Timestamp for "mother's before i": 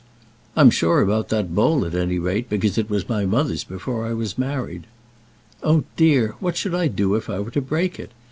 3.23-4.13